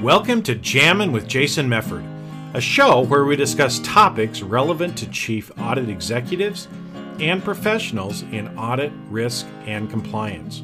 [0.00, 2.06] Welcome to Jammin' with Jason Mefford,
[2.54, 6.68] a show where we discuss topics relevant to chief audit executives
[7.18, 10.62] and professionals in audit, risk, and compliance.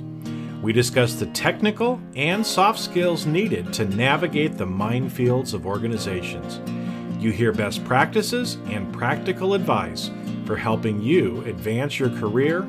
[0.63, 6.59] We discuss the technical and soft skills needed to navigate the minefields of organizations.
[7.23, 10.11] You hear best practices and practical advice
[10.47, 12.67] for helping you advance your career,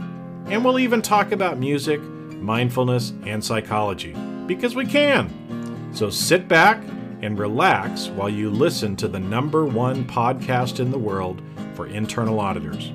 [0.49, 5.91] and we'll even talk about music, mindfulness, and psychology because we can.
[5.93, 6.81] So sit back
[7.21, 11.41] and relax while you listen to the number one podcast in the world
[11.73, 12.91] for internal auditors,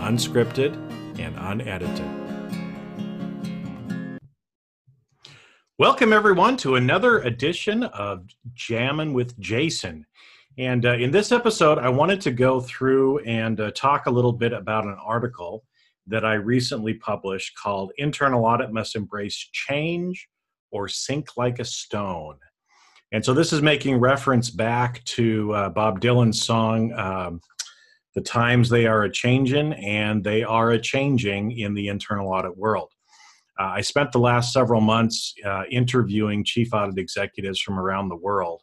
[0.00, 0.76] unscripted
[1.18, 2.10] and unedited.
[5.76, 10.06] Welcome, everyone, to another edition of Jammin' with Jason.
[10.56, 14.32] And uh, in this episode, I wanted to go through and uh, talk a little
[14.32, 15.64] bit about an article
[16.06, 20.28] that I recently published called Internal Audit Must Embrace Change
[20.70, 22.36] or Sink Like a Stone.
[23.12, 27.40] And so this is making reference back to uh, Bob Dylan's song, um,
[28.14, 32.56] The Times They Are a Changin', and they are a changing in the internal audit
[32.56, 32.90] world.
[33.58, 38.16] Uh, I spent the last several months uh, interviewing chief audit executives from around the
[38.16, 38.62] world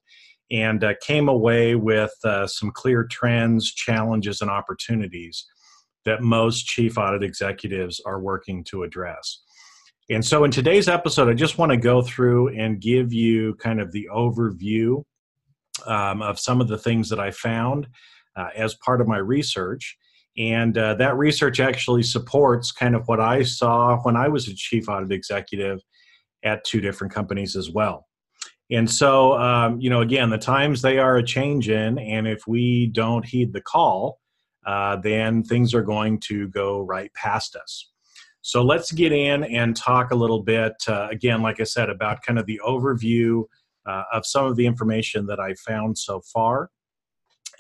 [0.52, 5.46] and uh, came away with uh, some clear trends, challenges, and opportunities
[6.06, 9.42] that most chief audit executives are working to address.
[10.10, 13.80] And so, in today's episode, I just want to go through and give you kind
[13.80, 15.04] of the overview
[15.86, 17.88] um, of some of the things that I found
[18.36, 19.98] uh, as part of my research.
[20.38, 24.56] And uh, that research actually supports kind of what I saw when I was a
[24.56, 25.80] chief audit executive
[26.44, 28.08] at two different companies as well.
[28.72, 32.48] And so, um, you know, again, the times they are a change in, and if
[32.48, 34.21] we don't heed the call,
[34.66, 37.92] uh, then things are going to go right past us.
[38.42, 42.24] So let's get in and talk a little bit, uh, again, like I said, about
[42.24, 43.44] kind of the overview
[43.86, 46.72] uh, of some of the information that I found so far.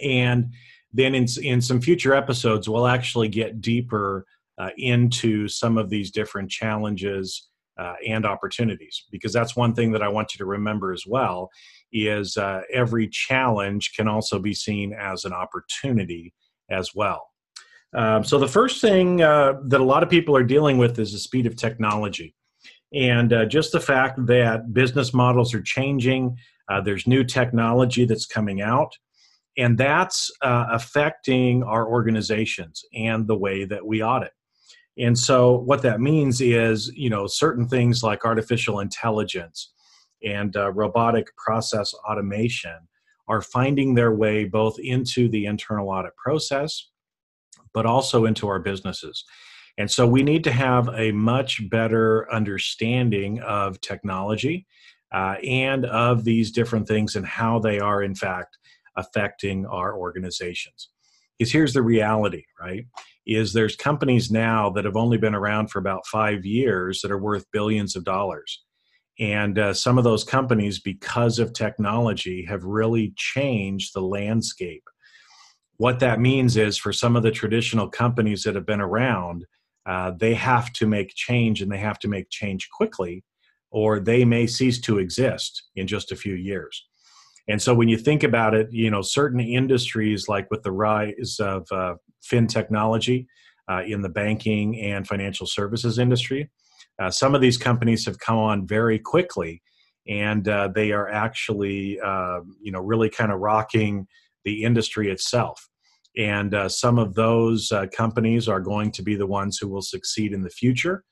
[0.01, 0.51] And
[0.91, 4.25] then in, in some future episodes, we'll actually get deeper
[4.57, 10.03] uh, into some of these different challenges uh, and opportunities, because that's one thing that
[10.03, 11.49] I want you to remember as well
[11.93, 12.37] is
[12.73, 16.33] every challenge can also be seen as an opportunity
[16.71, 17.27] as well.
[17.93, 21.11] Um, so the first thing uh, that a lot of people are dealing with is
[21.11, 22.33] the speed of technology,
[22.93, 26.37] and uh, just the fact that business models are changing.
[26.69, 28.93] Uh, there's new technology that's coming out,
[29.57, 34.31] and that's uh, affecting our organizations and the way that we audit.
[34.97, 39.71] And so what that means is, you know, certain things like artificial intelligence
[40.23, 42.77] and uh, robotic process automation
[43.27, 46.91] are finding their way both into the internal audit process
[47.73, 49.23] but also into our businesses.
[49.77, 54.67] And so we need to have a much better understanding of technology
[55.13, 58.57] uh, and of these different things and how they are, in fact,
[58.97, 60.89] affecting our organizations.
[61.37, 62.85] Because here's the reality, right?
[63.25, 67.17] Is there's companies now that have only been around for about five years that are
[67.17, 68.63] worth billions of dollars.
[69.21, 74.83] And uh, some of those companies, because of technology, have really changed the landscape
[75.81, 79.47] what that means is for some of the traditional companies that have been around,
[79.87, 83.23] uh, they have to make change and they have to make change quickly,
[83.71, 86.85] or they may cease to exist in just a few years.
[87.47, 91.37] And so when you think about it, you know, certain industries like with the rise
[91.39, 93.27] of uh, fin technology
[93.67, 96.51] uh, in the banking and financial services industry,
[96.99, 99.61] uh, some of these companies have come on very quickly
[100.07, 104.07] and uh, they are actually, uh, you know, really kind of rocking
[104.45, 105.67] the industry itself.
[106.17, 109.81] And uh, some of those uh, companies are going to be the ones who will
[109.81, 111.03] succeed in the future.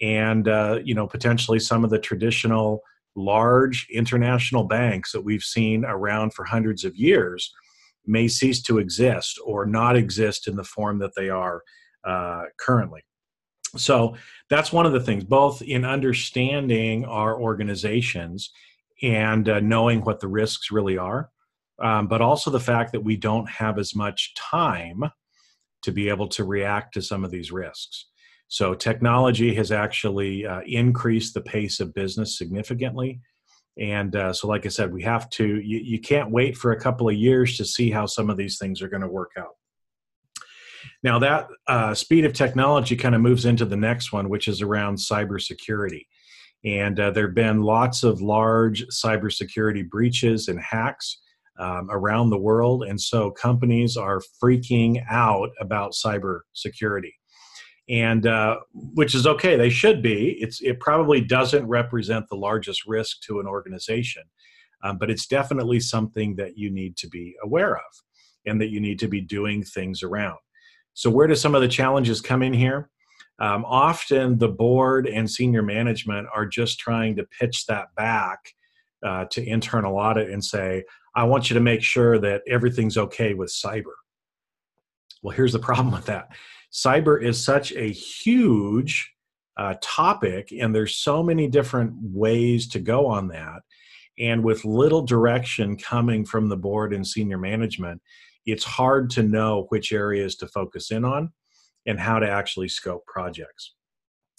[0.00, 0.46] And
[0.86, 2.80] you know potentially some of the traditional
[3.16, 7.52] large international banks that we've seen around for hundreds of years
[8.06, 11.62] may cease to exist or not exist in the form that they are
[12.06, 13.02] uh, currently
[13.76, 14.16] so
[14.48, 18.50] that's one of the things both in understanding our organizations
[19.02, 21.30] and uh, knowing what the risks really are
[21.80, 25.04] um, but also the fact that we don't have as much time
[25.82, 28.06] to be able to react to some of these risks.
[28.48, 33.20] So technology has actually uh, increased the pace of business significantly.
[33.78, 36.80] And uh, so, like I said, we have to, you, you can't wait for a
[36.80, 39.54] couple of years to see how some of these things are going to work out.
[41.02, 44.60] Now, that uh, speed of technology kind of moves into the next one, which is
[44.60, 46.06] around cybersecurity.
[46.64, 51.20] And uh, there have been lots of large cybersecurity breaches and hacks
[51.58, 52.84] um, around the world.
[52.84, 57.12] And so companies are freaking out about cybersecurity
[57.90, 59.56] and uh, which is okay.
[59.56, 60.38] They should be.
[60.40, 64.22] It's it probably doesn't represent the largest risk to an organization,
[64.84, 68.02] um, but it's definitely something that you need to be aware of,
[68.46, 70.38] and that you need to be doing things around.
[70.94, 72.90] So where do some of the challenges come in here?
[73.38, 78.38] Um, often the board and senior management are just trying to pitch that back
[79.04, 80.84] uh, to internal audit and say,
[81.14, 83.94] I want you to make sure that everything's okay with cyber.
[85.22, 86.28] Well, here's the problem with that
[86.72, 89.12] cyber is such a huge
[89.56, 93.62] uh, topic, and there's so many different ways to go on that.
[94.18, 98.00] And with little direction coming from the board and senior management,
[98.46, 101.32] it's hard to know which areas to focus in on
[101.86, 103.74] and how to actually scope projects.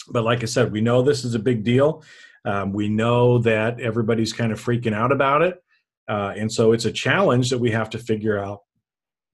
[0.10, 2.04] But like I said, we know this is a big deal.
[2.46, 5.64] Um, we know that everybody's kind of freaking out about it.
[6.08, 8.62] Uh, and so it's a challenge that we have to figure out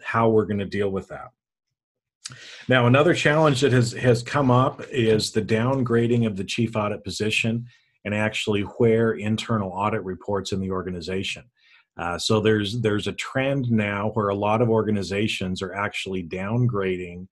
[0.01, 1.29] how we're going to deal with that.
[2.67, 7.03] Now, another challenge that has, has come up is the downgrading of the chief audit
[7.03, 7.67] position
[8.03, 11.43] and actually where internal audit reports in the organization.
[11.97, 17.27] Uh, so there's there's a trend now where a lot of organizations are actually downgrading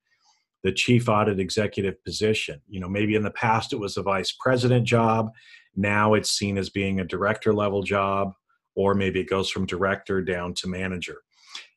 [0.64, 2.60] the chief audit executive position.
[2.68, 5.30] You know, maybe in the past it was a vice president job,
[5.76, 8.34] now it's seen as being a director level job,
[8.76, 11.18] or maybe it goes from director down to manager.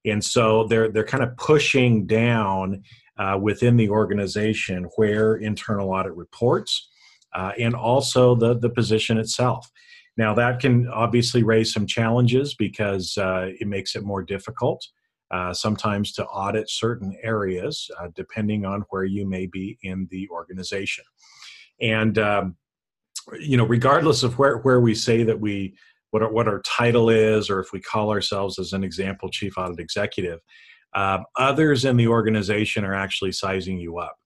[0.06, 2.82] And so they're they're kind of pushing down
[3.18, 6.88] uh, within the organization where internal audit reports
[7.34, 9.70] uh, and also the, the position itself.
[10.18, 14.84] Now, that can obviously raise some challenges because uh, it makes it more difficult
[15.30, 20.28] uh, sometimes to audit certain areas uh, depending on where you may be in the
[20.30, 21.04] organization.
[21.80, 22.56] And, um,
[23.38, 25.76] you know, regardless of where, where we say that we,
[26.10, 29.56] what our, what our title is, or if we call ourselves as an example, chief
[29.56, 30.40] audit executive,
[30.94, 34.16] um, others in the organization are actually sizing you up.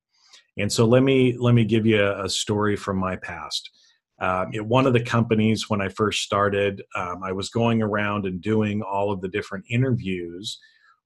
[0.56, 3.70] And so let me let me give you a, a story from my past.
[4.20, 8.26] Um, at one of the companies when I first started, um, I was going around
[8.26, 10.58] and doing all of the different interviews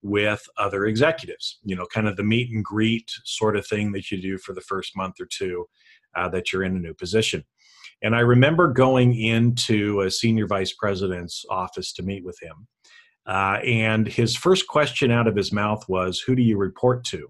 [0.03, 1.59] with other executives.
[1.63, 4.53] You know, kind of the meet and greet sort of thing that you do for
[4.53, 5.67] the first month or two
[6.15, 7.43] uh, that you're in a new position.
[8.01, 12.67] And I remember going into a senior vice president's office to meet with him.
[13.25, 17.29] Uh, and his first question out of his mouth was, Who do you report to?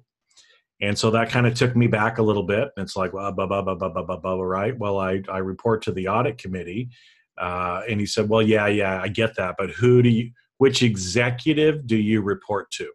[0.82, 2.70] And so that kind of took me back a little bit.
[2.78, 4.78] It's like, well, blah, blah, blah, blah, blah, blah, blah, right?
[4.78, 6.90] Well, I, I report to the audit committee.
[7.38, 9.56] Uh, and he said, Well, yeah, yeah, I get that.
[9.58, 12.90] But who do you, which executive do you report to?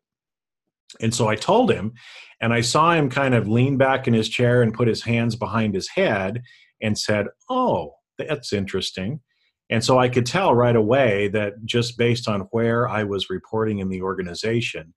[1.01, 1.93] And so I told him,
[2.41, 5.37] and I saw him kind of lean back in his chair and put his hands
[5.37, 6.43] behind his head
[6.81, 9.21] and said, Oh, that's interesting.
[9.71, 13.79] And so I could tell right away that just based on where I was reporting
[13.79, 14.93] in the organization,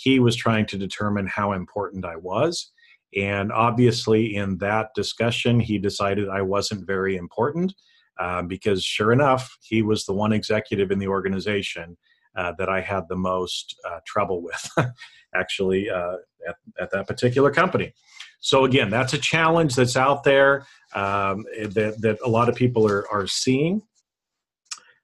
[0.00, 2.70] he was trying to determine how important I was.
[3.16, 7.74] And obviously, in that discussion, he decided I wasn't very important
[8.20, 11.96] uh, because, sure enough, he was the one executive in the organization
[12.36, 14.70] uh, that I had the most uh, trouble with,
[15.34, 17.92] actually, uh, at, at, that particular company.
[18.40, 22.86] So, again, that's a challenge that's out there um, that, that a lot of people
[22.86, 23.82] are, are seeing.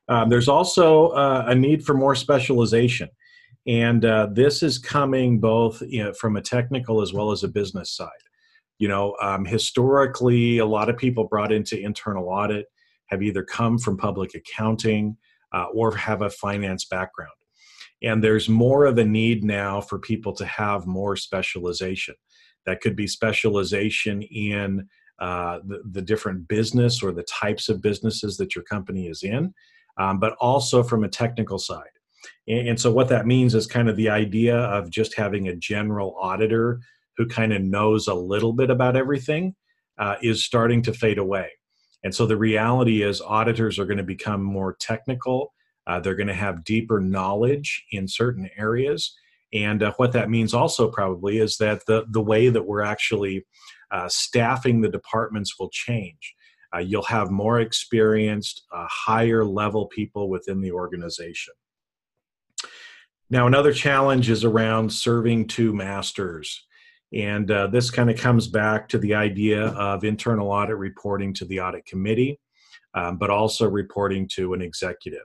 [0.08, 3.08] Um, there's also uh, a need for more specialization.
[3.66, 7.48] And uh, this is coming both you know, from a technical as well as a
[7.48, 8.10] business side.
[8.78, 12.66] You know, um, historically, a lot of people brought into internal audit
[13.06, 15.16] have either come from public accounting
[15.52, 17.30] uh, or have a finance background.
[18.02, 22.16] And there's more of a need now for people to have more specialization.
[22.66, 24.88] That could be specialization in
[25.20, 29.54] uh, the, the different business or the types of businesses that your company is in
[29.96, 31.84] um, but also from a technical side.
[32.48, 35.56] And, and so, what that means is kind of the idea of just having a
[35.56, 36.80] general auditor
[37.16, 39.54] who kind of knows a little bit about everything
[39.98, 41.50] uh, is starting to fade away.
[42.02, 45.52] And so, the reality is, auditors are going to become more technical.
[45.86, 49.14] Uh, they're going to have deeper knowledge in certain areas.
[49.52, 53.46] And uh, what that means also probably is that the, the way that we're actually
[53.92, 56.34] uh, staffing the departments will change.
[56.74, 61.54] Uh, you'll have more experienced, uh, higher level people within the organization.
[63.30, 66.66] Now, another challenge is around serving two masters.
[67.12, 71.44] And uh, this kind of comes back to the idea of internal audit reporting to
[71.44, 72.40] the audit committee,
[72.94, 75.22] um, but also reporting to an executive.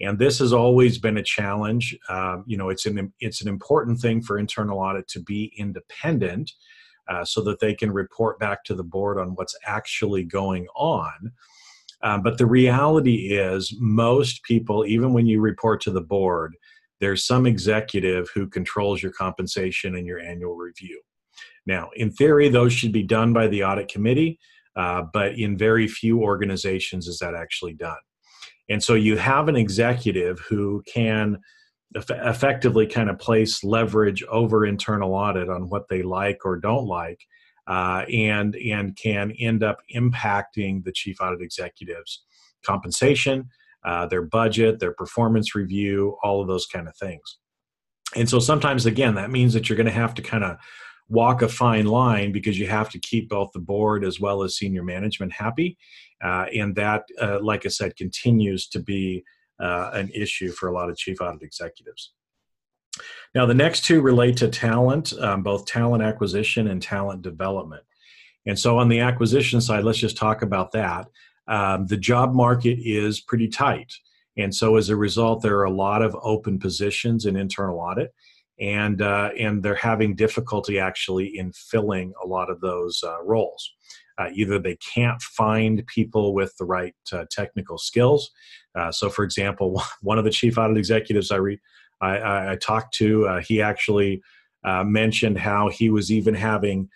[0.00, 1.96] And this has always been a challenge.
[2.08, 6.50] Um, you know, it's an it's an important thing for internal audit to be independent,
[7.08, 11.32] uh, so that they can report back to the board on what's actually going on.
[12.02, 16.56] Um, but the reality is, most people, even when you report to the board,
[17.02, 21.02] there's some executive who controls your compensation and your annual review.
[21.66, 24.38] Now, in theory, those should be done by the audit committee,
[24.76, 27.98] uh, but in very few organizations is that actually done.
[28.70, 31.38] And so you have an executive who can
[31.96, 36.86] eff- effectively kind of place leverage over internal audit on what they like or don't
[36.86, 37.18] like,
[37.66, 42.22] uh, and and can end up impacting the chief audit executive's
[42.64, 43.48] compensation,
[43.84, 47.38] uh, their budget, their performance review, all of those kind of things.
[48.16, 50.58] And so sometimes, again, that means that you're going to have to kind of
[51.08, 54.56] walk a fine line because you have to keep both the board as well as
[54.56, 55.76] senior management happy.
[56.22, 59.24] Uh, and that, uh, like I said, continues to be
[59.60, 62.12] uh, an issue for a lot of chief audit executives.
[63.34, 67.82] Now, the next two relate to talent, um, both talent acquisition and talent development.
[68.46, 71.06] And so, on the acquisition side, let's just talk about that.
[71.48, 73.92] Um, the job market is pretty tight.
[74.36, 78.12] And so, as a result, there are a lot of open positions in internal audit
[78.62, 83.72] and uh, and they're having difficulty actually in filling a lot of those uh, roles.
[84.18, 88.30] Uh, either they can't find people with the right uh, technical skills.
[88.74, 91.60] Uh, so, for example, one of the chief audit executives I re-
[92.00, 94.22] I, I, talked to, uh, he actually
[94.64, 96.88] mentioned how he was even having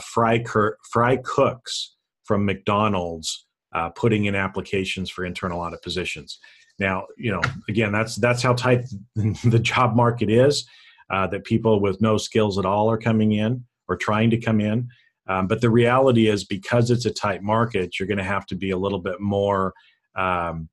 [0.00, 3.46] fry cur- fry cooks from McDonald's
[3.94, 6.38] putting in applications for internal audit positions.
[6.78, 8.84] Now, you know, again, that's that's how tight
[9.16, 10.66] the job market is
[11.10, 14.60] uh, that people with no skills at all are coming in or trying to come
[14.60, 14.88] in.
[15.28, 18.56] Um, but the reality is, because it's a tight market, you're going to have to
[18.56, 19.72] be a little bit more
[20.16, 20.68] um,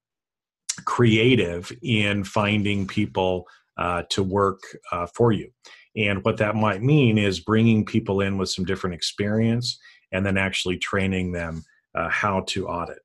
[0.85, 5.51] creative in finding people uh, to work uh, for you.
[5.95, 9.77] And what that might mean is bringing people in with some different experience
[10.11, 11.63] and then actually training them
[11.95, 12.99] uh, how to audit.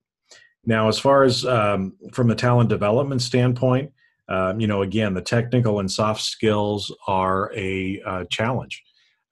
[0.67, 3.93] Now, as far as um, from a talent development standpoint,
[4.29, 8.83] um, you know, again, the technical and soft skills are a uh, challenge.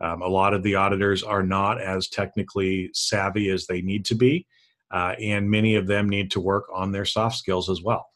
[0.01, 4.15] Um, a lot of the auditors are not as technically savvy as they need to
[4.15, 4.47] be,
[4.91, 8.07] uh, and many of them need to work on their soft skills as well.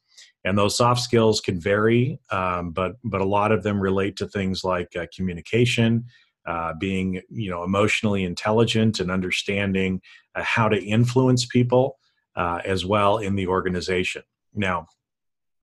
[0.45, 4.29] And those soft skills can vary, um, but but a lot of them relate to
[4.29, 6.05] things like uh, communication,
[6.47, 10.01] uh, being you know emotionally intelligent, and understanding
[10.43, 11.99] how to influence people
[12.37, 14.23] uh, as well in the organization.
[14.55, 14.87] Now,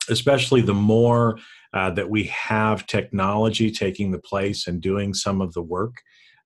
[0.09, 1.39] especially the more
[1.73, 5.95] uh, that we have technology taking the place and doing some of the work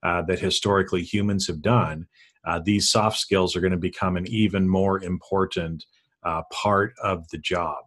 [0.03, 2.07] uh, that historically humans have done,
[2.45, 5.85] uh, these soft skills are going to become an even more important
[6.23, 7.83] uh, part of the job.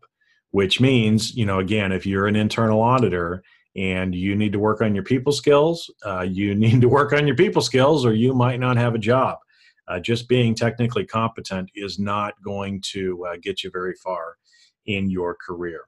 [0.51, 3.45] Which means, you know, again, if you're an internal auditor
[3.77, 7.27] and you need to work on your people skills, uh, you need to work on
[7.27, 9.39] your people skills, or you might not have a job.
[9.91, 14.37] Uh, just being technically competent is not going to get you very far
[14.87, 15.81] in your career.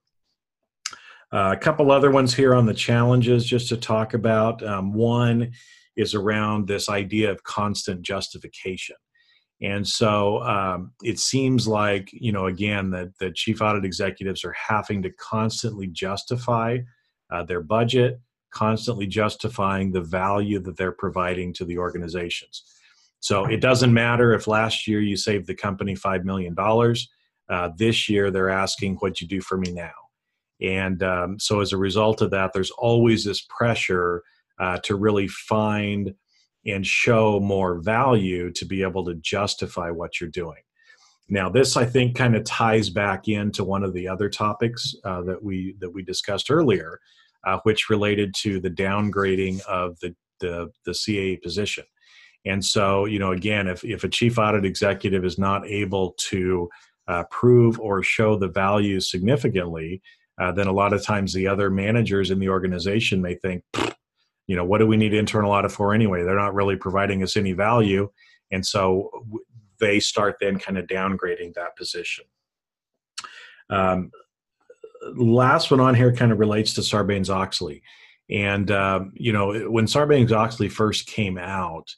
[1.33, 4.63] Uh, a couple other ones here on the challenges just to talk about.
[4.63, 5.53] Um, one
[5.97, 8.97] is around this idea of constant justification.
[9.63, 14.53] And so um, it seems like, you know, again, that the chief audit executives are
[14.53, 16.79] having to constantly justify
[17.31, 22.65] uh, their budget, constantly justifying the value that they're providing to the organizations.
[23.23, 26.55] So it doesn't matter if last year you saved the company $5 million
[27.49, 29.93] uh, this year, they're asking what you do for me now.
[30.61, 34.23] And um, so, as a result of that, there's always this pressure
[34.59, 36.15] uh, to really find
[36.65, 40.63] and show more value to be able to justify what you're doing.
[41.29, 45.23] Now, this I think kind of ties back into one of the other topics uh,
[45.23, 47.01] that we that we discussed earlier,
[47.45, 51.85] uh, which related to the downgrading of the the, the CAE position.
[52.45, 56.69] And so, you know, again, if if a chief audit executive is not able to
[57.09, 60.03] uh, prove or show the value significantly,
[60.41, 63.63] uh, then a lot of times the other managers in the organization may think,
[64.47, 66.23] you know, what do we need internal audit for anyway?
[66.23, 68.11] They're not really providing us any value.
[68.51, 69.11] And so
[69.79, 72.25] they start then kind of downgrading that position.
[73.71, 74.11] Um,
[75.15, 77.83] last one on here kind of relates to Sarbanes Oxley.
[78.31, 81.95] And, um, you know, when Sarbanes Oxley first came out,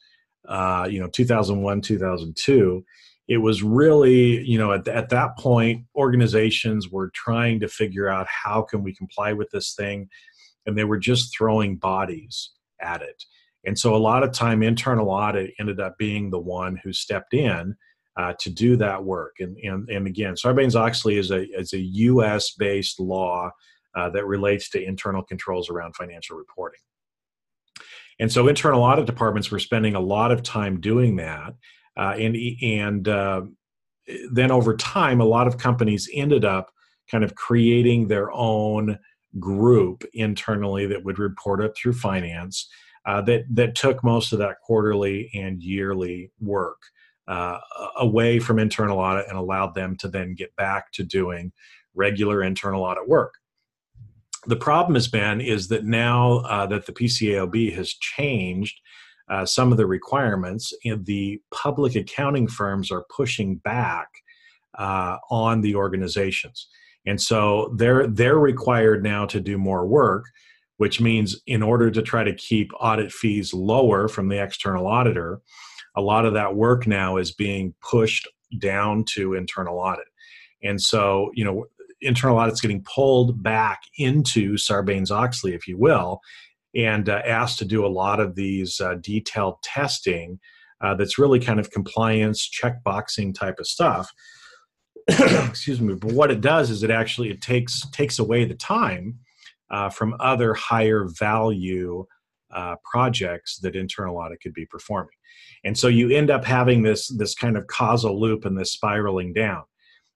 [0.49, 2.85] uh, you know, 2001, 2002,
[3.27, 8.27] it was really you know at, at that point organizations were trying to figure out
[8.29, 10.09] how can we comply with this thing
[10.67, 13.25] and they were just throwing bodies at it
[13.67, 17.35] And so a lot of time, internal audit ended up being the one who stepped
[17.35, 17.77] in
[18.17, 19.37] uh, to do that work.
[19.41, 23.51] And, and, and again, Sarbanes Oxley is a, is a US based law
[23.97, 26.81] uh, that relates to internal controls around financial reporting.
[28.21, 31.55] And so internal audit departments were spending a lot of time doing that.
[31.97, 33.43] Uh, and and uh,
[34.31, 36.71] then over time, a lot of companies ended up
[37.11, 38.99] kind of creating their own
[39.39, 42.69] group internally that would report it through finance
[43.07, 46.79] uh, that that took most of that quarterly and yearly work
[47.29, 47.59] uh,
[47.97, 51.53] away from internal audit and allowed them to then get back to doing
[51.95, 53.35] regular internal audit work.
[54.47, 58.81] The problem has been is that now uh, that the PCAOB has changed
[59.29, 64.09] uh, some of the requirements, and the public accounting firms are pushing back
[64.79, 66.69] uh, on the organizations,
[67.07, 70.25] and so they're they're required now to do more work,
[70.77, 75.41] which means in order to try to keep audit fees lower from the external auditor,
[75.97, 80.09] a lot of that work now is being pushed down to internal audit,
[80.63, 81.65] and so you know
[82.05, 86.21] internal audit's getting pulled back into Sarbanes Oxley, if you will,
[86.75, 90.39] and uh, asked to do a lot of these uh, detailed testing
[90.81, 94.11] uh, that's really kind of compliance checkboxing type of stuff.
[95.09, 95.95] Excuse me.
[95.95, 99.19] But what it does is it actually it takes takes away the time
[99.71, 102.07] uh, from other higher value
[102.53, 105.17] uh, projects that internal audit could be performing.
[105.65, 109.33] And so you end up having this this kind of causal loop and this spiraling
[109.33, 109.65] down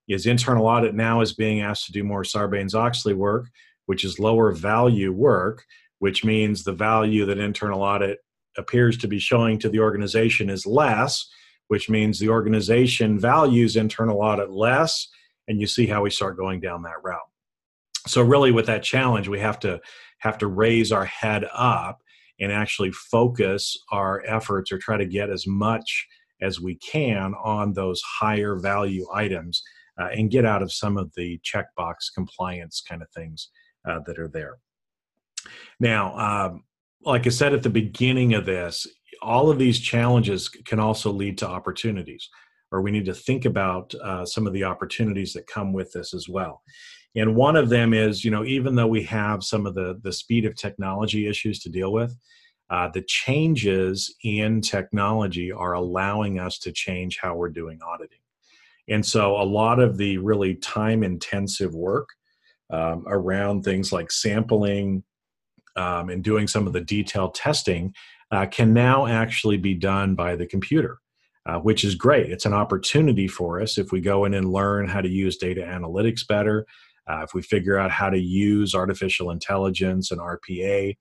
[0.09, 3.47] is internal audit now is being asked to do more Sarbanes-Oxley work,
[3.87, 5.65] which is lower value work,
[5.99, 8.19] which means the value that internal audit
[8.57, 11.29] appears to be showing to the organization is less,
[11.69, 15.09] which means the organization values internal audit less,
[15.47, 17.21] and you see how we start going down that route.
[18.07, 19.81] So really with that challenge, we have to
[20.19, 22.01] have to raise our head up
[22.41, 26.07] and actually focus our efforts or try to get as much
[26.41, 29.63] as we can on those higher value items
[30.01, 33.51] uh, and get out of some of the checkbox compliance kind of things
[33.89, 34.59] uh, that are there.
[35.81, 36.65] Now, um,
[37.03, 38.87] like I said at the beginning of this,
[39.23, 42.29] all of these challenges can also lead to opportunities,
[42.71, 46.15] or we need to think about uh, some of the opportunities that come with this
[46.15, 46.63] as well.
[47.17, 50.13] And one of them is, you know, even though we have some of the the
[50.13, 52.17] speed of technology issues to deal with,
[52.71, 58.19] uh, the changes in technology are allowing us to change how we're doing auditing.
[58.89, 62.09] And so a lot of the really time intensive work
[62.71, 65.03] um, around things like sampling
[65.77, 67.95] um, and doing some of the detailed testing
[68.31, 70.99] uh, can now actually be done by the computer.
[71.47, 72.31] Uh, which is great.
[72.31, 75.63] It's an opportunity for us if we go in and learn how to use data
[75.63, 76.67] analytics better,
[77.09, 80.95] uh, if we figure out how to use artificial intelligence and RPA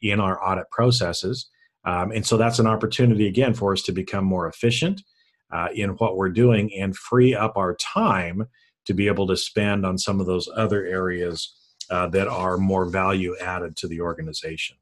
[0.00, 1.48] in our audit processes.
[1.84, 5.02] Um, and so that's an opportunity again for us to become more efficient
[5.50, 8.46] uh, in what we're doing and free up our time
[8.86, 11.54] to be able to spend on some of those other areas
[11.90, 14.76] uh, that are more value added to the organization.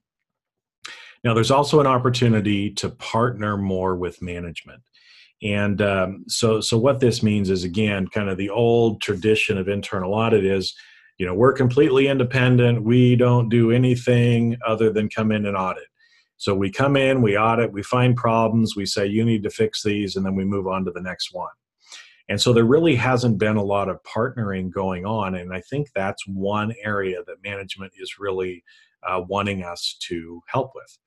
[1.24, 4.82] Now, there's also an opportunity to partner more with management.
[5.42, 9.68] And um, so, so what this means is again, kind of the old tradition of
[9.68, 10.74] internal audit is,
[11.18, 12.82] you know, we're completely independent.
[12.82, 15.88] We don't do anything other than come in and audit.
[16.38, 19.82] So we come in, we audit, we find problems, we say, you need to fix
[19.82, 21.50] these, and then we move on to the next one.
[22.28, 25.36] And so there really hasn't been a lot of partnering going on.
[25.36, 28.64] And I think that's one area that management is really
[29.06, 30.98] uh, wanting us to help with.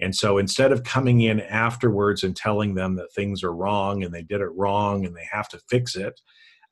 [0.00, 4.14] And so instead of coming in afterwards and telling them that things are wrong and
[4.14, 6.20] they did it wrong and they have to fix it,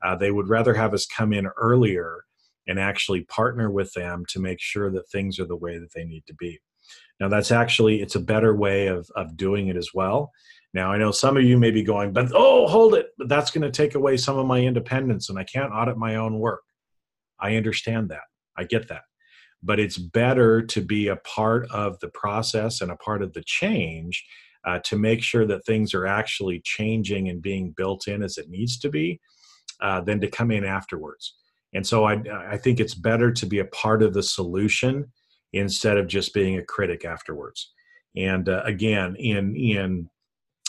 [0.04, 2.20] uh, they would rather have us come in earlier
[2.68, 6.04] and actually partner with them to make sure that things are the way that they
[6.04, 6.60] need to be.
[7.20, 10.30] Now that's actually it's a better way of of doing it as well.
[10.74, 13.50] Now I know some of you may be going, but oh, hold it, but that's
[13.50, 16.62] going to take away some of my independence and I can't audit my own work.
[17.40, 18.24] I understand that.
[18.56, 19.02] I get that.
[19.62, 23.42] But it's better to be a part of the process and a part of the
[23.46, 24.24] change
[24.66, 28.50] uh, to make sure that things are actually changing and being built in as it
[28.50, 29.20] needs to be
[29.80, 31.36] uh, than to come in afterwards.
[31.72, 35.10] And so I, I think it's better to be a part of the solution
[35.56, 37.72] instead of just being a critic afterwards.
[38.16, 40.10] And uh, again, in in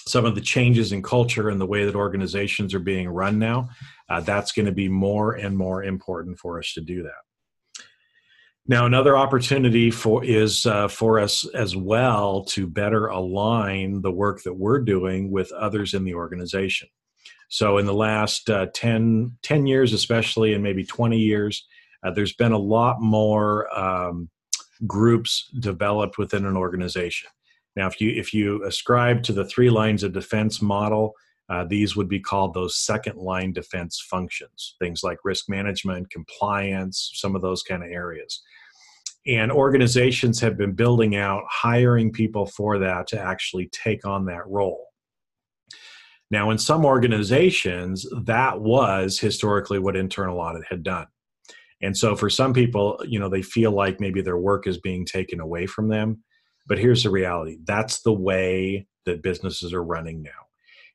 [0.07, 3.69] some of the changes in culture and the way that organizations are being run now,
[4.09, 7.83] uh, that's going to be more and more important for us to do that.
[8.69, 14.43] Now, another opportunity for is uh, for us as well to better align the work
[14.43, 16.89] that we're doing with others in the organization.
[17.49, 21.65] So, in the last uh, 10, 10 years, especially, and maybe 20 years,
[22.03, 24.29] uh, there's been a lot more um,
[24.85, 27.29] groups developed within an organization.
[27.75, 31.13] Now, if you if you ascribe to the three lines of defense model,
[31.49, 37.11] uh, these would be called those second line defense functions, things like risk management, compliance,
[37.13, 38.41] some of those kind of areas.
[39.27, 44.47] And organizations have been building out, hiring people for that to actually take on that
[44.47, 44.87] role.
[46.31, 51.07] Now, in some organizations, that was historically what internal audit had done.
[51.81, 55.05] And so for some people, you know, they feel like maybe their work is being
[55.05, 56.23] taken away from them.
[56.67, 60.31] But here's the reality that's the way that businesses are running now.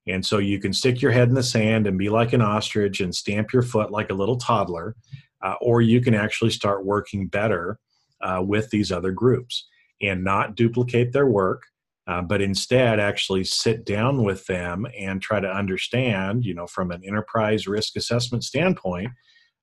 [0.06, 3.00] And so you can stick your head in the sand and be like an ostrich
[3.00, 4.96] and stamp your foot like a little toddler,
[5.42, 7.78] uh, or you can actually start working better
[8.20, 9.68] uh, with these other groups
[10.00, 11.62] and not duplicate their work,
[12.08, 16.90] uh, but instead actually sit down with them and try to understand, you know, from
[16.90, 19.08] an enterprise risk assessment standpoint,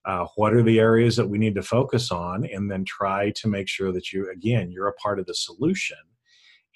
[0.05, 3.47] uh, what are the areas that we need to focus on, and then try to
[3.47, 5.97] make sure that you, again, you're a part of the solution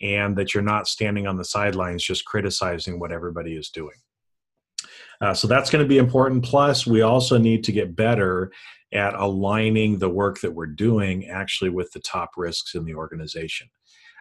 [0.01, 3.95] and that you're not standing on the sidelines just criticizing what everybody is doing.
[5.21, 6.43] Uh, so that's going to be important.
[6.43, 8.51] Plus, we also need to get better
[8.91, 13.67] at aligning the work that we're doing actually with the top risks in the organization.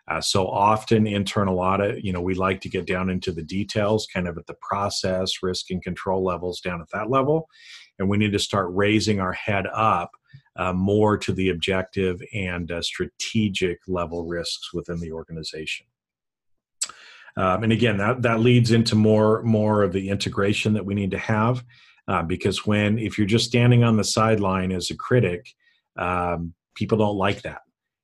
[0.08, 4.06] Uh, so often, internal audit, you know, we like to get down into the details,
[4.12, 7.48] kind of at the process, risk, and control levels down at that level.
[7.98, 10.10] And we need to start raising our head up
[10.56, 15.86] uh, more to the objective and uh, strategic level risks within the organization.
[17.36, 21.12] Um, and again, that, that leads into more more of the integration that we need
[21.12, 21.64] to have,
[22.08, 25.46] uh, because when if you're just standing on the sideline as a critic,
[25.96, 27.62] um, people don't like that,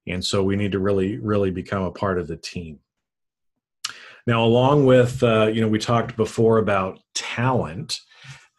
[0.09, 2.79] and so we need to really really become a part of the team.
[4.27, 8.01] Now, along with uh, you know, we talked before about talent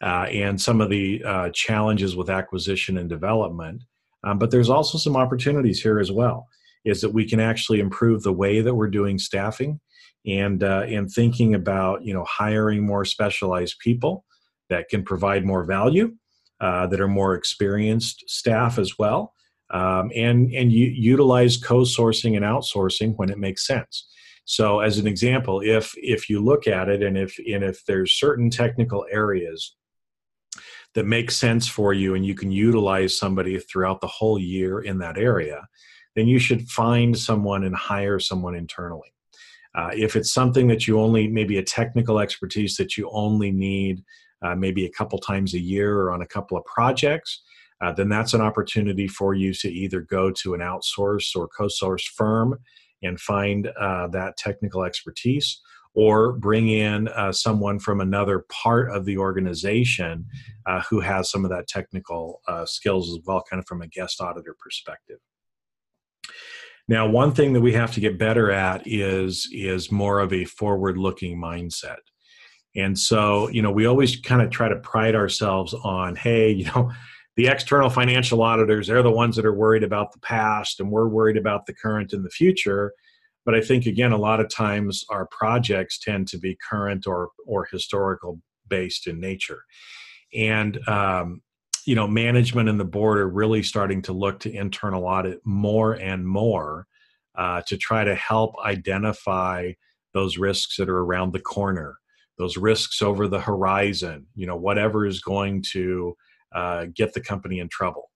[0.02, 3.82] uh, and some of the uh, challenges with acquisition and development.
[4.24, 6.46] Um, but there's also some opportunities here as well.
[6.84, 9.80] Is that we can actually improve the way that we're doing staffing,
[10.26, 14.24] and uh, and thinking about you know hiring more specialized people
[14.70, 16.14] that can provide more value,
[16.60, 19.34] uh, that are more experienced staff as well,
[19.72, 24.08] um, and and u- utilize co-sourcing and outsourcing when it makes sense.
[24.44, 28.18] So, as an example, if if you look at it, and if and if there's
[28.18, 29.76] certain technical areas
[30.94, 34.98] that make sense for you and you can utilize somebody throughout the whole year in
[34.98, 35.68] that area,
[36.16, 39.14] then you should find someone and hire someone internally.
[39.74, 44.02] Uh, if it's something that you only, maybe a technical expertise that you only need
[44.42, 47.42] uh, maybe a couple times a year or on a couple of projects,
[47.80, 51.68] uh, then that's an opportunity for you to either go to an outsource or co
[51.68, 52.58] source firm
[53.02, 55.60] and find uh, that technical expertise
[55.94, 60.24] or bring in uh, someone from another part of the organization
[60.66, 63.88] uh, who has some of that technical uh, skills as well, kind of from a
[63.88, 65.18] guest auditor perspective.
[66.86, 70.44] Now, one thing that we have to get better at is is more of a
[70.44, 71.98] forward-looking mindset.
[72.76, 76.64] And so, you know, we always kind of try to pride ourselves on, hey, you
[76.66, 76.90] know,
[77.40, 81.08] the external financial auditors, they're the ones that are worried about the past, and we're
[81.08, 82.92] worried about the current and the future.
[83.46, 87.30] But i think again a lot of times our projects tend to be current or
[87.46, 89.64] or historical based in nature.
[90.34, 91.40] And um,
[91.86, 95.94] you know management and the board are really starting to look to internal audit more
[95.94, 96.86] and more
[97.36, 99.72] uh, to try to help identify
[100.12, 101.96] those risks that are around the corner
[102.36, 106.14] those risks over the horizon you know whatever is going to
[106.54, 108.10] uh, get the company in trouble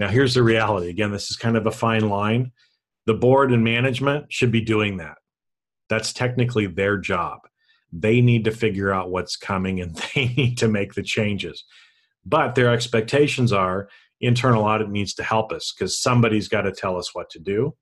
[0.00, 2.52] now here's the reality again this is kind of a fine line
[3.06, 5.16] the board and management should be doing that.
[5.88, 7.40] That's technically their job.
[7.92, 11.64] They need to figure out what's coming and they need to make the changes.
[12.24, 13.88] But their expectations are
[14.20, 17.74] internal audit needs to help us because somebody's got to tell us what to do.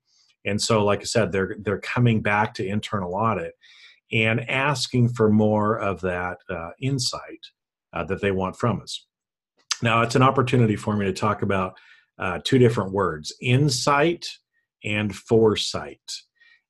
[0.46, 3.52] And so, like I said, they're they're coming back to internal audit
[4.10, 7.48] and asking for more of that uh, insight
[7.92, 9.06] uh, that they want from us.
[9.82, 11.78] Now, it's an opportunity for me to talk about
[12.18, 14.26] uh, two different words: insight
[14.84, 16.00] and foresight.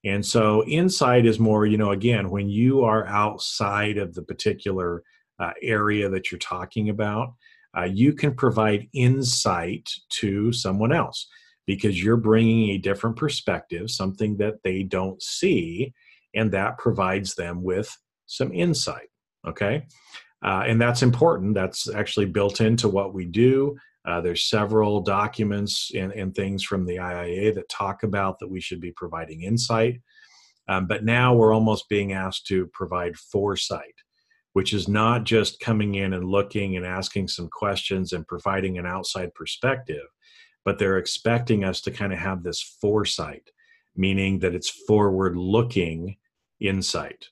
[0.05, 5.03] And so insight is more, you know, again, when you are outside of the particular
[5.38, 7.35] uh, area that you're talking about,
[7.77, 11.29] uh, you can provide insight to someone else
[11.66, 15.92] because you're bringing a different perspective, something that they don't see,
[16.35, 17.96] and that provides them with
[18.27, 19.09] some insight.
[19.46, 19.87] Okay.
[20.42, 21.55] Uh, and that's important.
[21.55, 23.76] That's actually built into what we do.
[24.07, 28.61] Uh, there's several documents and, and, things from the IIA that talk about that we
[28.61, 30.00] should be providing insight.
[30.68, 33.94] Um, but now we're almost being asked to provide foresight,
[34.55, 38.87] which is not just coming in and looking and asking some questions and providing an
[38.87, 40.07] outside perspective,
[40.64, 43.50] but they're expecting us to kind of have this foresight,
[43.96, 46.16] meaning that it's forward looking
[46.59, 47.26] insight.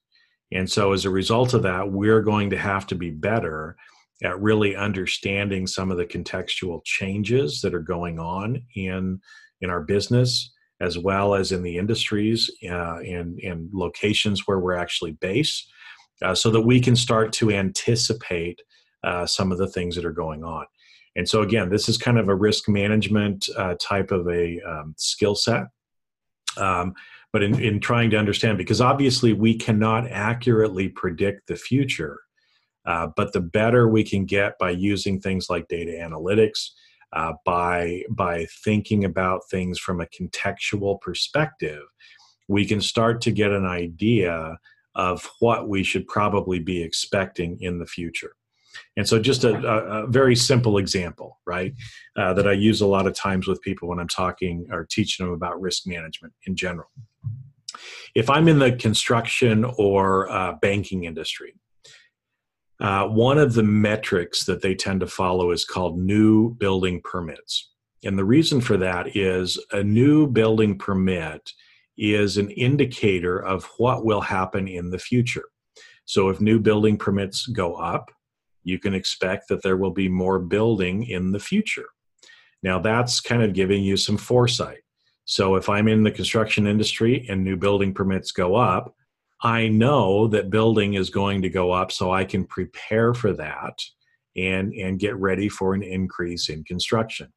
[0.52, 3.76] And so, as a result of that, we're going to have to be better
[4.22, 9.20] at really understanding some of the contextual changes that are going on in
[9.60, 14.76] in our business as well as in the industries uh, and, and locations where we're
[14.76, 15.70] actually based
[16.22, 18.60] uh, so that we can start to anticipate
[19.02, 20.64] uh, some of the things that are going on.
[21.16, 24.94] And so again this is kind of a risk management uh, type of a um,
[24.96, 25.64] skill set.
[26.56, 26.94] Um,
[27.32, 32.20] but in, in trying to understand because obviously we cannot accurately predict the future
[32.88, 36.70] uh, but the better we can get by using things like data analytics,
[37.12, 41.82] uh, by by thinking about things from a contextual perspective,
[42.48, 44.56] we can start to get an idea
[44.94, 48.32] of what we should probably be expecting in the future.
[48.96, 51.74] And so, just a, a, a very simple example, right,
[52.16, 55.26] uh, that I use a lot of times with people when I'm talking or teaching
[55.26, 56.88] them about risk management in general.
[58.14, 61.54] If I'm in the construction or uh, banking industry,
[62.80, 67.70] uh, one of the metrics that they tend to follow is called new building permits.
[68.04, 71.52] And the reason for that is a new building permit
[71.96, 75.46] is an indicator of what will happen in the future.
[76.04, 78.10] So if new building permits go up,
[78.62, 81.88] you can expect that there will be more building in the future.
[82.62, 84.78] Now, that's kind of giving you some foresight.
[85.28, 88.94] So if I'm in the construction industry and new building permits go up,
[89.42, 93.78] I know that building is going to go up, so I can prepare for that
[94.36, 97.30] and and get ready for an increase in construction.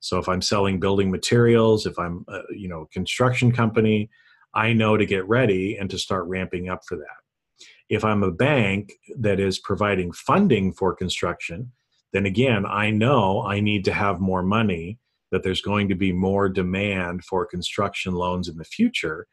[0.00, 4.10] So if I'm selling building materials, if I'm a, you know construction company,
[4.52, 7.66] I know to get ready and to start ramping up for that.
[7.88, 11.72] If I'm a bank that is providing funding for construction,
[12.12, 14.98] then again, I know I need to have more money,
[15.30, 19.26] that there's going to be more demand for construction loans in the future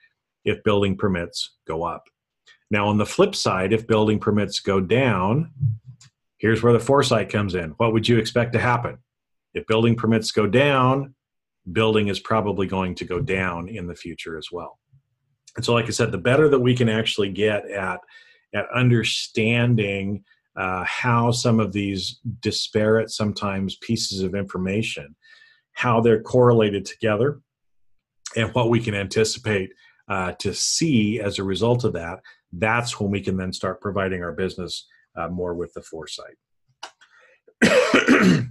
[0.46, 2.04] if building permits go up.
[2.70, 5.52] Now, on the flip side, if building permits go down,
[6.38, 7.72] here's where the foresight comes in.
[7.72, 8.98] What would you expect to happen?
[9.54, 11.16] If building permits go down,
[11.72, 14.80] building is probably going to go down in the future as well.
[15.56, 18.00] And so, like I said, the better that we can actually get at
[18.54, 20.24] at understanding
[20.56, 25.16] uh, how some of these disparate, sometimes pieces of information,
[25.78, 27.40] how they're correlated together,
[28.36, 29.70] and what we can anticipate
[30.10, 32.20] uh, to see as a result of that,
[32.52, 36.36] that's when we can then start providing our business uh, more with the foresight.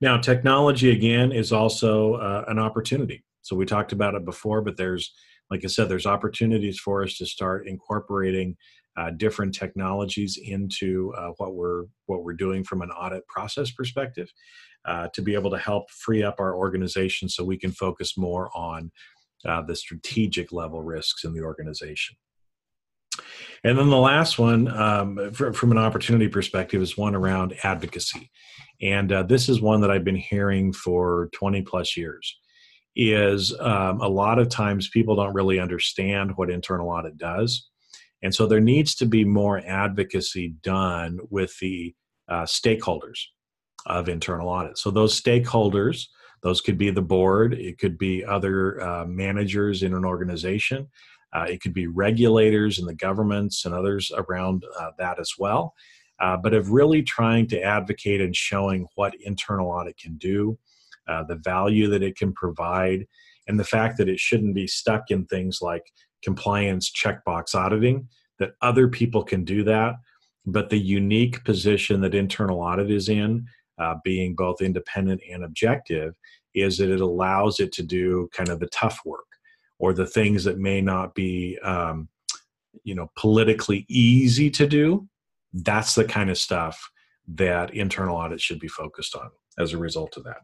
[0.00, 3.22] now, technology again is also uh, an opportunity.
[3.42, 5.12] So we talked about it before, but there's,
[5.50, 8.56] like I said, there's opportunities for us to start incorporating
[8.96, 14.32] uh, different technologies into uh, what we're what we're doing from an audit process perspective,
[14.86, 18.50] uh, to be able to help free up our organization so we can focus more
[18.56, 18.90] on
[19.44, 22.16] uh, the strategic level risks in the organization.
[23.64, 28.30] And then the last one, um, from an opportunity perspective, is one around advocacy.
[28.82, 32.38] And uh, this is one that I've been hearing for 20 plus years.
[32.94, 37.68] Is um, a lot of times people don't really understand what internal audit does.
[38.22, 41.94] And so there needs to be more advocacy done with the
[42.28, 43.18] uh, stakeholders
[43.86, 44.78] of internal audit.
[44.78, 46.06] So those stakeholders
[46.42, 50.86] those could be the board, it could be other uh, managers in an organization,
[51.32, 55.74] uh, it could be regulators and the governments and others around uh, that as well.
[56.20, 60.56] Uh, but of really trying to advocate and showing what internal audit can do,
[61.08, 63.06] uh, the value that it can provide,
[63.48, 65.82] and the fact that it shouldn't be stuck in things like
[66.22, 69.94] compliance checkbox auditing, that other people can do that.
[70.46, 73.46] But the unique position that internal audit is in
[73.78, 76.14] uh, being both independent and objective
[76.54, 79.26] is that it allows it to do kind of the tough work
[79.78, 82.08] or the things that may not be um,
[82.84, 85.06] you know politically easy to do.
[85.52, 86.90] That's the kind of stuff
[87.28, 90.42] that internal audit should be focused on as a result of that.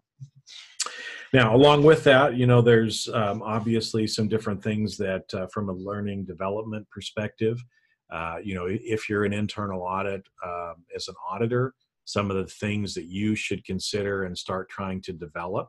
[1.32, 5.68] Now along with that you know there's um, obviously some different things that uh, from
[5.70, 7.62] a learning development perspective
[8.12, 12.46] uh, you know if you're an internal audit uh, as an auditor some of the
[12.46, 15.68] things that you should consider and start trying to develop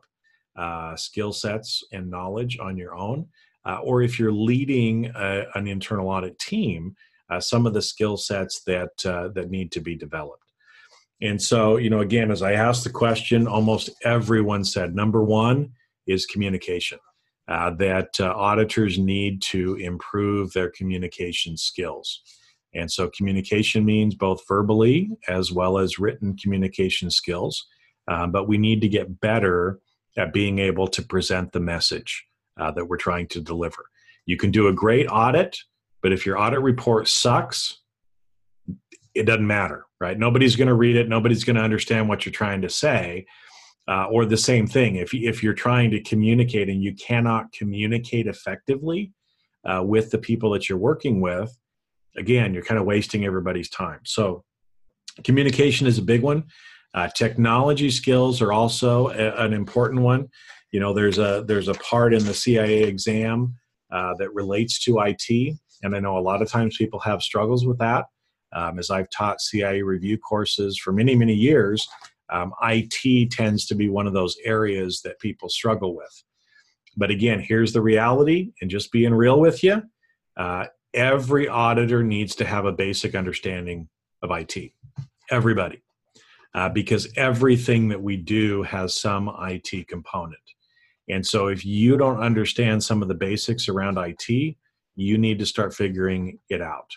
[0.56, 3.26] uh, skill sets and knowledge on your own.
[3.66, 6.94] Uh, or if you're leading a, an internal audit team,
[7.30, 10.52] uh, some of the skill sets that uh, that need to be developed.
[11.22, 15.70] And so, you know, again, as I asked the question, almost everyone said number one
[16.06, 16.98] is communication.
[17.46, 22.22] Uh, that uh, auditors need to improve their communication skills.
[22.74, 27.66] And so communication means both verbally as well as written communication skills.
[28.08, 29.78] Um, but we need to get better
[30.16, 32.24] at being able to present the message
[32.60, 33.84] uh, that we're trying to deliver.
[34.26, 35.56] You can do a great audit,
[36.04, 37.80] But if your audit report sucks,
[39.14, 40.18] it doesn't matter, right?
[40.18, 41.08] Nobody's going to read it.
[41.08, 43.24] Nobody's going to understand what you're trying to say.
[43.88, 48.26] Uh, or the same thing, if if you're trying to communicate and you cannot communicate
[48.26, 49.12] effectively
[49.64, 51.58] uh, with the people that you're working with,
[52.16, 54.00] again, you're kind of wasting everybody's time.
[54.04, 54.44] So,
[55.22, 56.44] communication is a big one.
[56.94, 60.28] Uh, technology skills are also a, an important one.
[60.70, 63.54] You know, there's a there's a part in the CIA exam
[63.92, 67.66] uh, that relates to IT, and I know a lot of times people have struggles
[67.66, 68.06] with that.
[68.52, 71.88] Um, as I've taught CIA review courses for many, many years,
[72.30, 76.22] um, IT tends to be one of those areas that people struggle with.
[76.96, 79.82] But again, here's the reality, and just being real with you,
[80.36, 83.88] uh, every auditor needs to have a basic understanding
[84.22, 84.72] of IT.
[85.30, 85.82] Everybody.
[86.54, 90.38] Uh, because everything that we do has some IT component.
[91.08, 94.56] And so if you don't understand some of the basics around IT,
[94.94, 96.90] you need to start figuring it out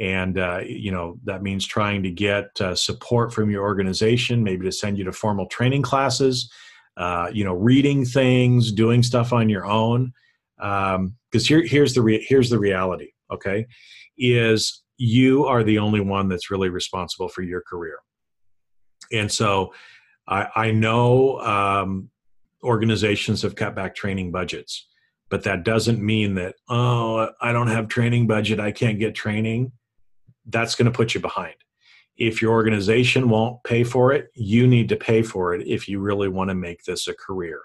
[0.00, 4.64] and uh, you know that means trying to get uh, support from your organization maybe
[4.64, 6.50] to send you to formal training classes
[6.96, 10.12] uh, you know reading things doing stuff on your own
[10.56, 13.66] because um, here, here's the re- here's the reality okay
[14.18, 17.98] is you are the only one that's really responsible for your career
[19.12, 19.72] and so
[20.28, 22.10] i, I know um,
[22.62, 24.86] organizations have cut back training budgets
[25.28, 29.72] but that doesn't mean that oh i don't have training budget i can't get training
[30.46, 31.54] that's going to put you behind.
[32.16, 36.00] If your organization won't pay for it, you need to pay for it if you
[36.00, 37.62] really want to make this a career.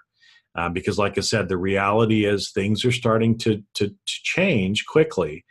[0.55, 4.85] Uh, because, like I said, the reality is things are starting to, to, to change
[4.85, 5.43] quickly.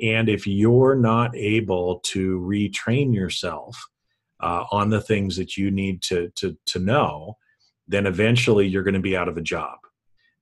[0.00, 3.76] And if you're not able to retrain yourself
[4.40, 7.36] uh, on the things that you need to, to, to know,
[7.88, 9.78] then eventually you're going to be out of a job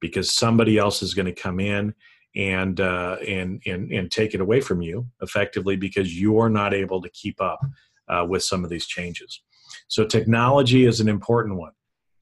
[0.00, 1.94] because somebody else is going to come in
[2.36, 7.00] and uh, and and and take it away from you effectively because you're not able
[7.00, 7.60] to keep up
[8.08, 9.42] uh, with some of these changes.
[9.88, 11.72] So technology is an important one,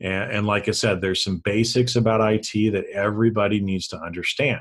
[0.01, 4.61] and, and like I said, there's some basics about IT that everybody needs to understand.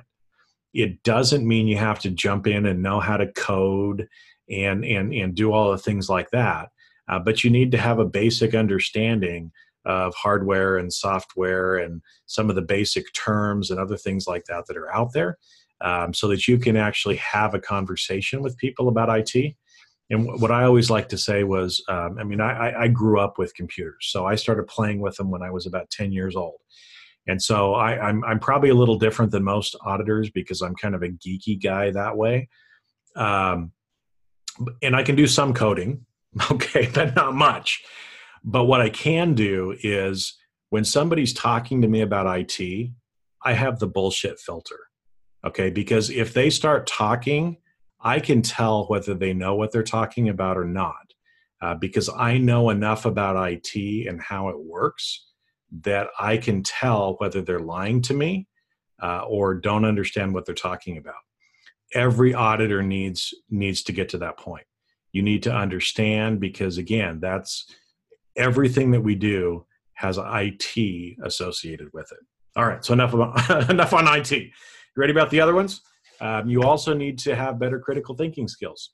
[0.73, 4.07] It doesn't mean you have to jump in and know how to code
[4.49, 6.69] and and and do all the things like that,
[7.07, 9.51] uh, but you need to have a basic understanding
[9.86, 14.65] of hardware and software and some of the basic terms and other things like that
[14.67, 15.38] that are out there
[15.81, 19.55] um, so that you can actually have a conversation with people about IT.
[20.09, 23.38] And what I always like to say was, um, I mean, I, I, grew up
[23.38, 26.59] with computers, so I started playing with them when I was about 10 years old.
[27.27, 30.93] And so I, I'm, I'm probably a little different than most auditors because I'm kind
[30.93, 32.49] of a geeky guy that way.
[33.15, 33.71] Um,
[34.81, 36.05] and I can do some coding,
[36.51, 37.83] okay, but not much.
[38.43, 40.38] But what I can do is
[40.69, 42.89] when somebody's talking to me about IT,
[43.43, 44.79] I have the bullshit filter.
[45.45, 45.69] Okay.
[45.69, 47.57] Because if they start talking,
[48.01, 51.13] I can tell whether they know what they're talking about or not.
[51.62, 55.25] Uh, because I know enough about IT and how it works
[55.81, 58.47] that I can tell whether they're lying to me
[59.01, 61.15] uh, or don't understand what they're talking about.
[61.93, 64.65] Every auditor needs needs to get to that point.
[65.12, 67.65] You need to understand because again, that's
[68.36, 72.19] everything that we do has IT associated with it.
[72.55, 74.31] All right, so enough about enough on IT.
[74.31, 74.49] You
[74.95, 75.81] ready about the other ones?
[76.21, 78.91] Um, you also need to have better critical thinking skills.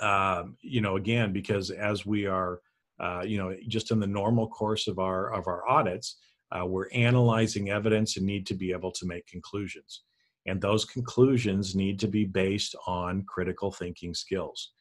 [0.00, 2.60] Um, you know, again, because as we are,
[3.00, 6.18] uh, you know, just in the normal course of our of our audits,
[6.52, 10.02] uh, we're analyzing evidence and need to be able to make conclusions,
[10.46, 14.72] and those conclusions need to be based on critical thinking skills.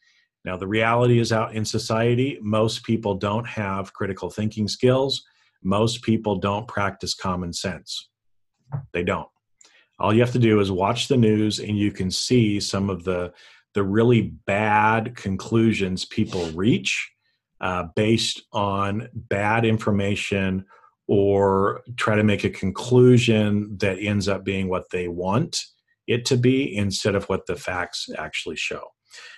[0.46, 5.24] Now, the reality is out in society, most people don't have critical thinking skills.
[5.64, 8.10] Most people don't practice common sense.
[8.94, 9.28] They don't.
[10.00, 13.04] All you have to do is watch the news and you can see some of
[13.04, 13.34] the,
[13.74, 17.12] the really bad conclusions people reach
[17.62, 20.66] uh, based on bad information
[21.08, 25.66] or try to make a conclusion that ends up being what they want
[26.08, 28.84] it to be instead of what the facts actually show.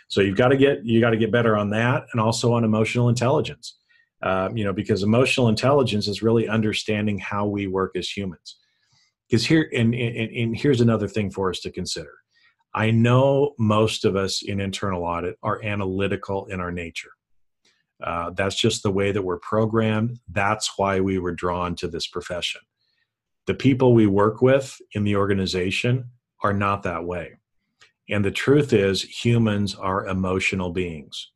[0.07, 2.63] So you've got to get you got to get better on that, and also on
[2.63, 3.77] emotional intelligence.
[4.23, 8.57] Um, you know, because emotional intelligence is really understanding how we work as humans.
[9.27, 12.11] Because here, and, and, and here's another thing for us to consider.
[12.75, 17.09] I know most of us in internal audit are analytical in our nature.
[18.03, 20.19] Uh, that's just the way that we're programmed.
[20.31, 22.61] That's why we were drawn to this profession.
[23.47, 26.05] The people we work with in the organization
[26.43, 27.37] are not that way.
[28.09, 31.31] And the truth is, humans are emotional beings.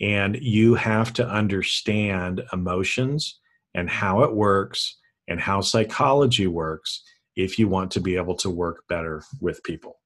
[0.00, 3.40] And you have to understand emotions
[3.74, 4.96] and how it works
[5.28, 7.02] and how psychology works
[7.36, 10.00] if you want to be able to work better with people.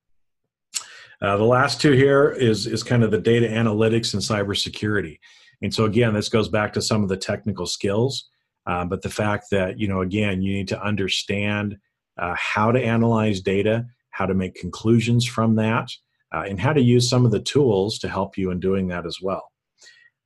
[1.23, 5.19] Uh, the last two here is is kind of the data analytics and cybersecurity.
[5.63, 8.29] And so again, this goes back to some of the technical skills,
[8.67, 11.79] uh, but the fact that you know again you need to understand
[12.19, 15.89] uh, how to analyze data, how to make conclusions from that,
[16.35, 19.07] uh, and how to use some of the tools to help you in doing that
[19.07, 19.51] as well.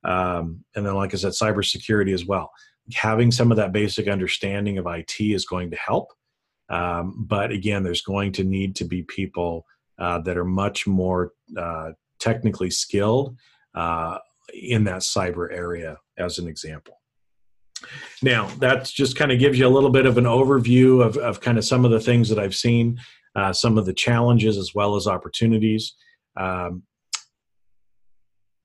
[0.03, 2.51] Um, and then, like I said, cybersecurity as well.
[2.93, 6.11] Having some of that basic understanding of IT is going to help.
[6.69, 9.65] Um, but again, there's going to need to be people
[9.99, 13.35] uh, that are much more uh, technically skilled
[13.75, 14.17] uh,
[14.53, 16.99] in that cyber area, as an example.
[18.21, 21.41] Now, that just kind of gives you a little bit of an overview of, of
[21.41, 22.99] kind of some of the things that I've seen,
[23.35, 25.93] uh, some of the challenges as well as opportunities.
[26.35, 26.83] Um,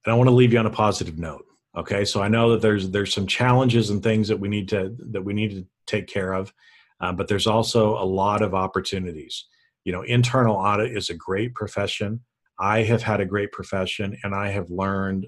[0.04, 1.44] and I want to leave you on a positive note.
[1.76, 4.94] Okay, so I know that there's there's some challenges and things that we need to
[5.10, 6.52] that we need to take care of,
[7.00, 9.46] uh, but there's also a lot of opportunities.
[9.84, 12.20] You know, internal audit is a great profession.
[12.58, 15.26] I have had a great profession, and I have learned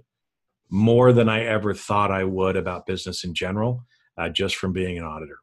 [0.71, 3.85] more than I ever thought I would about business in general,
[4.17, 5.39] uh, just from being an auditor.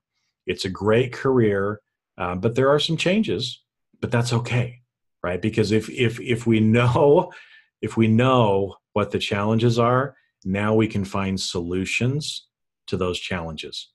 [0.46, 1.82] It's a great career,
[2.18, 3.62] uh, but there are some changes,
[4.00, 4.82] but that's okay,
[5.24, 5.42] right?
[5.42, 7.32] Because if if if we know
[7.82, 12.48] if we know what the challenges are, now we can find solutions
[12.88, 13.92] to those challenges.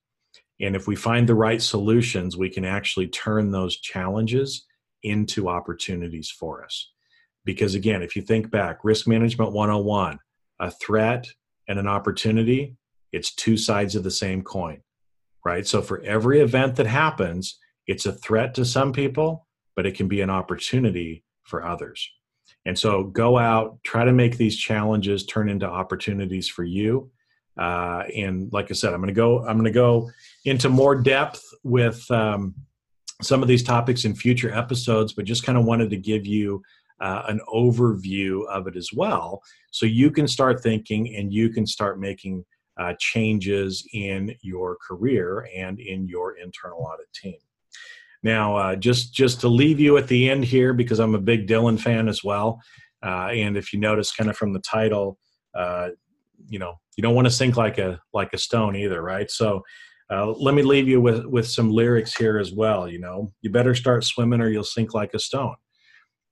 [0.61, 4.64] And if we find the right solutions, we can actually turn those challenges
[5.03, 6.91] into opportunities for us.
[7.45, 10.18] Because again, if you think back, risk management 101,
[10.61, 11.27] a threat
[11.69, 12.77] and an opportunity,
[13.13, 14.81] it's two sides of the same coin,
[15.45, 15.67] right?
[15.67, 20.09] So for every event that happens, it's a threat to some people, but it can
[20.09, 22.09] be an opportunity for others.
[22.65, 27.11] And so go out, try to make these challenges turn into opportunities for you.
[27.59, 29.39] Uh, and like I said, I'm going to go.
[29.47, 30.11] I'm going to go
[30.45, 32.55] into more depth with um,
[33.23, 36.63] some of these topics in future episodes, but just kind of wanted to give you
[37.01, 39.43] uh, an overview of it as well.
[39.71, 42.45] So you can start thinking and you can start making
[42.79, 47.39] uh, changes in your career and in your internal audit team.
[48.23, 51.47] Now, uh, just just to leave you at the end here, because I'm a big
[51.47, 52.61] Dylan fan as well,
[53.05, 55.19] uh, and if you notice, kind of from the title,
[55.55, 55.91] uh,
[56.49, 59.31] you know, you don't want to sink like a like a stone either, right?
[59.31, 59.63] So,
[60.11, 62.89] uh, let me leave you with with some lyrics here as well.
[62.89, 65.55] You know, you better start swimming or you'll sink like a stone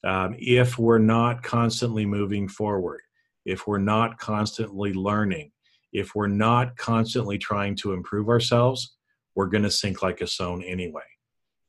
[0.05, 3.01] um, if we're not constantly moving forward,
[3.45, 5.51] if we're not constantly learning,
[5.93, 8.97] if we're not constantly trying to improve ourselves,
[9.35, 11.03] we're going to sink like a stone anyway.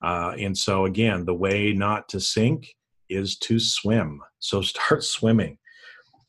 [0.01, 2.75] Uh, and so, again, the way not to sink
[3.09, 4.21] is to swim.
[4.39, 5.57] So start swimming,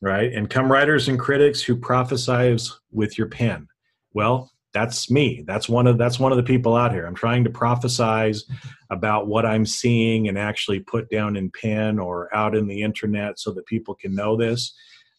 [0.00, 0.32] right?
[0.32, 3.68] And come writers and critics who prophesize with your pen.
[4.14, 5.42] Well, that's me.
[5.46, 7.06] That's one of that's one of the people out here.
[7.06, 8.42] I'm trying to prophesize
[8.90, 13.38] about what i'm seeing and actually put down in pen or out in the internet
[13.38, 14.74] so that people can know this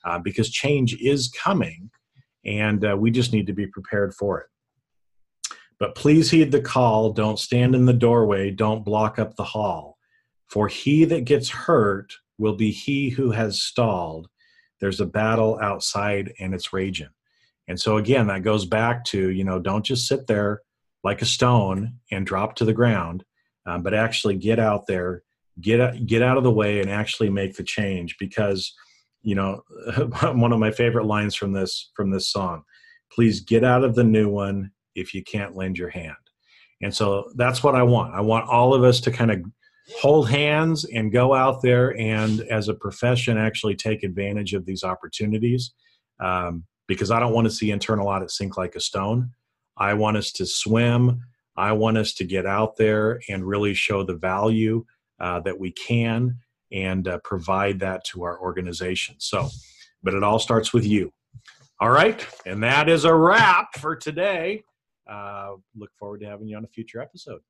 [0.05, 1.89] uh, because change is coming
[2.45, 4.47] and uh, we just need to be prepared for it.
[5.80, 7.12] But please heed the call.
[7.12, 8.51] Don't stand in the doorway.
[8.51, 9.97] Don't block up the hall.
[10.47, 14.30] For he that gets hurt will be he who has stalled.
[14.80, 17.10] There's a battle outside and it's raging
[17.68, 20.61] and so again, that goes back to you know don't just sit there
[21.03, 23.24] like a stone and drop to the ground,
[23.65, 25.24] um, but actually get out there,
[25.59, 28.15] get get out of the way, and actually make the change.
[28.20, 28.74] Because
[29.22, 29.61] you know
[30.22, 32.63] one of my favorite lines from this from this song,
[33.11, 36.15] please get out of the new one if you can't lend your hand.
[36.82, 38.13] And so that's what I want.
[38.13, 39.41] I want all of us to kind of
[39.99, 44.84] hold hands and go out there and as a profession actually take advantage of these
[44.84, 45.74] opportunities
[46.20, 49.31] um, because I don't want to see internal audit sink like a stone.
[49.77, 51.21] I want us to swim.
[51.55, 54.85] I want us to get out there and really show the value
[55.19, 56.38] uh, that we can
[56.71, 59.15] and uh, provide that to our organization.
[59.19, 59.49] So,
[60.03, 61.11] but it all starts with you.
[61.79, 62.25] All right.
[62.45, 64.63] And that is a wrap for today.
[65.09, 67.41] Uh, look forward to having you on a future episode.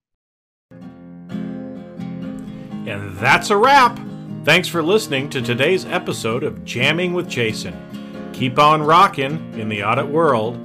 [2.87, 3.99] And that's a wrap.
[4.43, 7.73] Thanks for listening to today's episode of Jamming with Jason.
[8.37, 10.55] Keep on rocking in the audit world.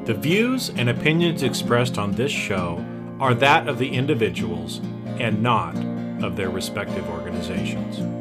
[0.04, 2.84] The views and opinions expressed on this show
[3.20, 4.82] are that of the individuals
[5.18, 5.74] and not
[6.22, 8.15] of their respective organizations.